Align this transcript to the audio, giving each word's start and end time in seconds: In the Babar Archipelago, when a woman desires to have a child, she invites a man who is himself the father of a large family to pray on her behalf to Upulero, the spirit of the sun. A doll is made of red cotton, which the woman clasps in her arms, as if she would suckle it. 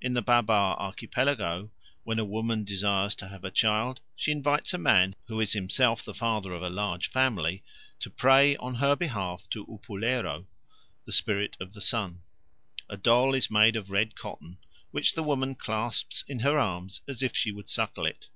In 0.00 0.14
the 0.14 0.20
Babar 0.20 0.76
Archipelago, 0.80 1.70
when 2.02 2.18
a 2.18 2.24
woman 2.24 2.64
desires 2.64 3.14
to 3.14 3.28
have 3.28 3.44
a 3.44 3.52
child, 3.52 4.00
she 4.16 4.32
invites 4.32 4.74
a 4.74 4.78
man 4.78 5.14
who 5.28 5.40
is 5.40 5.52
himself 5.52 6.02
the 6.02 6.12
father 6.12 6.52
of 6.52 6.62
a 6.64 6.68
large 6.68 7.08
family 7.08 7.62
to 8.00 8.10
pray 8.10 8.56
on 8.56 8.74
her 8.74 8.96
behalf 8.96 9.48
to 9.50 9.64
Upulero, 9.68 10.46
the 11.04 11.12
spirit 11.12 11.56
of 11.60 11.72
the 11.72 11.80
sun. 11.80 12.22
A 12.88 12.96
doll 12.96 13.32
is 13.32 13.48
made 13.48 13.76
of 13.76 13.92
red 13.92 14.16
cotton, 14.16 14.58
which 14.90 15.14
the 15.14 15.22
woman 15.22 15.54
clasps 15.54 16.24
in 16.26 16.40
her 16.40 16.58
arms, 16.58 17.00
as 17.06 17.22
if 17.22 17.36
she 17.36 17.52
would 17.52 17.68
suckle 17.68 18.06
it. 18.06 18.26